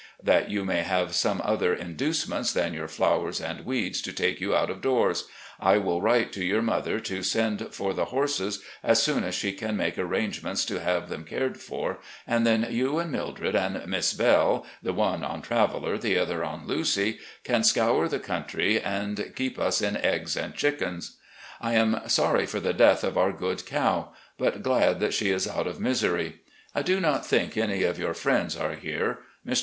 [0.23, 4.55] That you may have some other inducements than your flowers and weeds to take you
[4.55, 5.25] out of doors,
[5.59, 9.51] I will write to your mother to send for the horses as soon as she
[9.53, 14.15] can make arrangements to have them cared for, and then you and Mildred and Miss
[14.15, 19.59] Belle, the one on Traveller, the other on Lucy, can scour the coimtry and keep
[19.59, 21.17] us in eggs and chickens.
[21.61, 25.47] I am sorry for the death of our good cow, but glad that she is
[25.47, 26.41] out of misery....
[26.73, 29.19] I do not think any of your friends are here.
[29.45, 29.59] Mr.